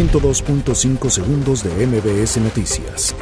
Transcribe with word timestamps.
102.5 0.00 1.10
segundos 1.10 1.62
de 1.62 1.86
MBS 1.86 2.38
Noticias. 2.38 3.14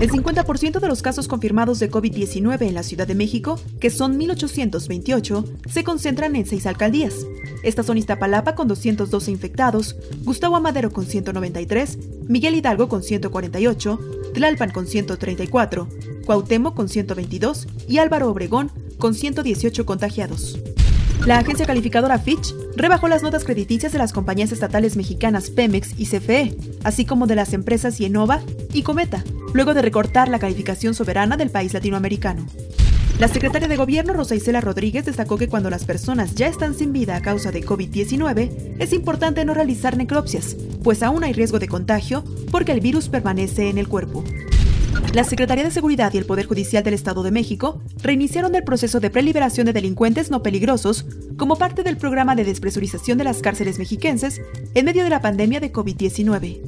El 0.00 0.10
50% 0.10 0.80
de 0.80 0.88
los 0.88 1.02
casos 1.02 1.28
confirmados 1.28 1.78
de 1.78 1.90
COVID-19 1.90 2.62
en 2.62 2.72
la 2.72 2.82
Ciudad 2.82 3.06
de 3.06 3.14
México, 3.14 3.60
que 3.80 3.90
son 3.90 4.18
1.828, 4.18 5.44
se 5.68 5.84
concentran 5.84 6.36
en 6.36 6.46
seis 6.46 6.64
alcaldías. 6.64 7.26
Estas 7.62 7.84
son 7.84 7.98
Iztapalapa 7.98 8.54
con 8.54 8.66
212 8.66 9.30
infectados, 9.30 9.94
Gustavo 10.24 10.56
Amadero 10.56 10.90
con 10.90 11.04
193, 11.04 11.98
Miguel 12.28 12.54
Hidalgo 12.54 12.88
con 12.88 13.02
148, 13.02 14.00
Tlalpan 14.32 14.70
con 14.70 14.86
134, 14.86 15.86
Cuauhtémoc 16.24 16.74
con 16.74 16.88
122 16.88 17.68
y 17.88 17.98
Álvaro 17.98 18.30
Obregón 18.30 18.72
con 18.96 19.12
118 19.12 19.84
contagiados. 19.84 20.58
La 21.26 21.38
agencia 21.38 21.66
calificadora 21.66 22.18
Fitch 22.18 22.54
rebajó 22.76 23.06
las 23.06 23.22
notas 23.22 23.44
crediticias 23.44 23.92
de 23.92 23.98
las 23.98 24.14
compañías 24.14 24.52
estatales 24.52 24.96
mexicanas 24.96 25.50
Pemex 25.50 25.92
y 25.98 26.06
CFE, 26.06 26.56
así 26.82 27.04
como 27.04 27.26
de 27.26 27.34
las 27.34 27.52
empresas 27.52 27.98
Yenova 27.98 28.40
y 28.72 28.82
Cometa, 28.82 29.22
luego 29.52 29.74
de 29.74 29.82
recortar 29.82 30.28
la 30.28 30.38
calificación 30.38 30.94
soberana 30.94 31.36
del 31.36 31.50
país 31.50 31.74
latinoamericano. 31.74 32.46
La 33.18 33.28
secretaria 33.28 33.68
de 33.68 33.76
Gobierno 33.76 34.14
Rosa 34.14 34.34
Isela 34.34 34.62
Rodríguez 34.62 35.04
destacó 35.04 35.36
que 35.36 35.48
cuando 35.48 35.68
las 35.68 35.84
personas 35.84 36.34
ya 36.34 36.46
están 36.46 36.74
sin 36.74 36.90
vida 36.90 37.16
a 37.16 37.20
causa 37.20 37.52
de 37.52 37.62
COVID-19, 37.62 38.76
es 38.78 38.94
importante 38.94 39.44
no 39.44 39.52
realizar 39.52 39.98
necropsias, 39.98 40.56
pues 40.82 41.02
aún 41.02 41.22
hay 41.22 41.34
riesgo 41.34 41.58
de 41.58 41.68
contagio 41.68 42.24
porque 42.50 42.72
el 42.72 42.80
virus 42.80 43.10
permanece 43.10 43.68
en 43.68 43.76
el 43.76 43.88
cuerpo. 43.88 44.24
La 45.14 45.24
Secretaría 45.24 45.64
de 45.64 45.72
Seguridad 45.72 46.14
y 46.14 46.18
el 46.18 46.24
Poder 46.24 46.46
Judicial 46.46 46.84
del 46.84 46.94
Estado 46.94 47.24
de 47.24 47.32
México 47.32 47.82
reiniciaron 48.00 48.54
el 48.54 48.62
proceso 48.62 49.00
de 49.00 49.10
preliberación 49.10 49.66
de 49.66 49.72
delincuentes 49.72 50.30
no 50.30 50.40
peligrosos 50.40 51.04
como 51.36 51.56
parte 51.56 51.82
del 51.82 51.96
programa 51.96 52.36
de 52.36 52.44
despresurización 52.44 53.18
de 53.18 53.24
las 53.24 53.42
cárceles 53.42 53.80
mexiquenses 53.80 54.40
en 54.74 54.84
medio 54.84 55.02
de 55.02 55.10
la 55.10 55.20
pandemia 55.20 55.58
de 55.58 55.72
COVID-19. 55.72 56.60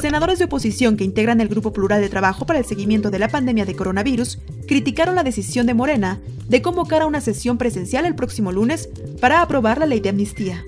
Senadores 0.00 0.40
de 0.40 0.46
oposición 0.46 0.96
que 0.96 1.04
integran 1.04 1.40
el 1.40 1.46
Grupo 1.46 1.72
Plural 1.72 2.00
de 2.00 2.08
Trabajo 2.08 2.46
para 2.46 2.58
el 2.58 2.64
Seguimiento 2.64 3.10
de 3.10 3.20
la 3.20 3.28
Pandemia 3.28 3.64
de 3.64 3.76
Coronavirus 3.76 4.40
criticaron 4.66 5.14
la 5.14 5.22
decisión 5.22 5.66
de 5.66 5.74
Morena 5.74 6.18
de 6.48 6.62
convocar 6.62 7.02
a 7.02 7.06
una 7.06 7.20
sesión 7.20 7.58
presencial 7.58 8.06
el 8.06 8.16
próximo 8.16 8.50
lunes 8.50 8.88
para 9.20 9.40
aprobar 9.40 9.78
la 9.78 9.86
ley 9.86 10.00
de 10.00 10.08
amnistía. 10.08 10.64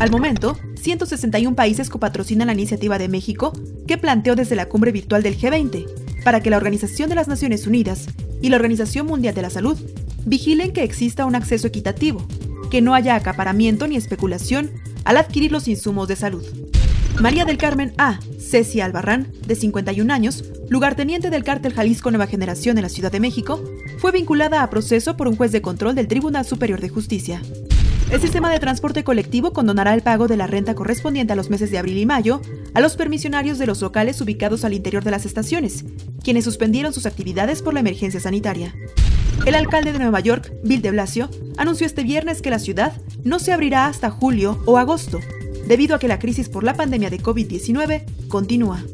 Al 0.00 0.10
momento, 0.10 0.58
161 0.80 1.54
países 1.54 1.90
copatrocinan 1.90 2.46
la 2.46 2.54
iniciativa 2.54 2.96
de 2.96 3.08
México 3.08 3.52
que 3.86 3.98
planteó 3.98 4.34
desde 4.34 4.56
la 4.56 4.70
cumbre 4.70 4.92
virtual 4.92 5.22
del 5.22 5.38
G20 5.38 6.01
para 6.24 6.40
que 6.40 6.50
la 6.50 6.56
Organización 6.56 7.08
de 7.08 7.14
las 7.14 7.28
Naciones 7.28 7.66
Unidas 7.66 8.06
y 8.40 8.48
la 8.48 8.56
Organización 8.56 9.06
Mundial 9.06 9.34
de 9.34 9.42
la 9.42 9.50
Salud 9.50 9.78
vigilen 10.24 10.72
que 10.72 10.84
exista 10.84 11.26
un 11.26 11.34
acceso 11.34 11.66
equitativo, 11.66 12.26
que 12.70 12.80
no 12.80 12.94
haya 12.94 13.14
acaparamiento 13.14 13.86
ni 13.86 13.96
especulación 13.96 14.70
al 15.04 15.16
adquirir 15.16 15.52
los 15.52 15.68
insumos 15.68 16.08
de 16.08 16.16
salud. 16.16 16.44
María 17.20 17.44
del 17.44 17.58
Carmen 17.58 17.92
A. 17.98 18.18
Ceci 18.38 18.80
Albarrán, 18.80 19.28
de 19.46 19.54
51 19.54 20.12
años, 20.12 20.44
lugarteniente 20.68 21.30
del 21.30 21.44
cártel 21.44 21.74
Jalisco 21.74 22.10
Nueva 22.10 22.26
Generación 22.26 22.78
en 22.78 22.82
la 22.82 22.88
Ciudad 22.88 23.12
de 23.12 23.20
México, 23.20 23.62
fue 23.98 24.12
vinculada 24.12 24.62
a 24.62 24.70
proceso 24.70 25.16
por 25.16 25.28
un 25.28 25.36
juez 25.36 25.52
de 25.52 25.62
control 25.62 25.94
del 25.94 26.08
Tribunal 26.08 26.44
Superior 26.44 26.80
de 26.80 26.88
Justicia. 26.88 27.42
El 28.10 28.20
sistema 28.20 28.50
de 28.50 28.58
transporte 28.58 29.04
colectivo 29.04 29.52
condonará 29.52 29.94
el 29.94 30.02
pago 30.02 30.28
de 30.28 30.36
la 30.36 30.46
renta 30.46 30.74
correspondiente 30.74 31.32
a 31.32 31.36
los 31.36 31.48
meses 31.48 31.70
de 31.70 31.78
abril 31.78 31.98
y 31.98 32.06
mayo 32.06 32.42
a 32.74 32.80
los 32.80 32.96
permisionarios 32.96 33.58
de 33.58 33.66
los 33.66 33.80
locales 33.80 34.20
ubicados 34.20 34.64
al 34.64 34.74
interior 34.74 35.02
de 35.04 35.10
las 35.10 35.24
estaciones, 35.24 35.84
quienes 36.22 36.44
suspendieron 36.44 36.92
sus 36.92 37.06
actividades 37.06 37.62
por 37.62 37.74
la 37.74 37.80
emergencia 37.80 38.20
sanitaria. 38.20 38.74
El 39.46 39.54
alcalde 39.54 39.92
de 39.92 39.98
Nueva 39.98 40.20
York, 40.20 40.52
Bill 40.62 40.82
de 40.82 40.90
Blasio, 40.90 41.28
anunció 41.56 41.86
este 41.86 42.02
viernes 42.02 42.42
que 42.42 42.50
la 42.50 42.58
ciudad 42.58 42.92
no 43.24 43.38
se 43.38 43.52
abrirá 43.52 43.86
hasta 43.86 44.10
julio 44.10 44.62
o 44.66 44.78
agosto, 44.78 45.20
debido 45.66 45.96
a 45.96 45.98
que 45.98 46.08
la 46.08 46.18
crisis 46.18 46.48
por 46.48 46.64
la 46.64 46.74
pandemia 46.74 47.10
de 47.10 47.20
COVID-19 47.20 48.28
continúa. 48.28 48.84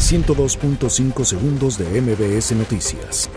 102.5 0.00 1.24
segundos 1.24 1.76
de 1.76 2.00
MBS 2.00 2.52
Noticias. 2.52 3.28